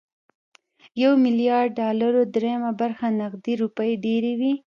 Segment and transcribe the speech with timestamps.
[0.95, 4.53] د يو ميليارد ډالرو درېيمه برخه نغدې روپۍ ډېرې وي